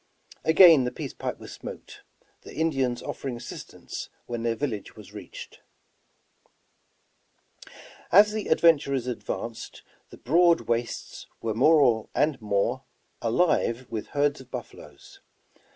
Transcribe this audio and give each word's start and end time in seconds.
Again 0.43 0.83
the 0.83 0.91
peace 0.91 1.13
pipe 1.13 1.37
was 1.37 1.51
smoked, 1.53 2.01
the 2.41 2.55
Indians 2.55 3.03
offering 3.03 3.37
assistance 3.37 4.09
when 4.25 4.41
their 4.41 4.55
village 4.55 4.95
was 4.95 5.13
reached. 5.13 5.59
As 8.11 8.31
the 8.31 8.47
adventurers 8.47 9.05
advanced, 9.05 9.83
the 10.09 10.17
broad 10.17 10.61
wastes 10.61 11.27
were 11.39 11.53
more 11.53 12.09
and 12.15 12.41
more 12.41 12.81
alive 13.21 13.85
with 13.91 14.07
herds 14.07 14.41
of 14.41 14.49
buffaloes. 14.49 15.19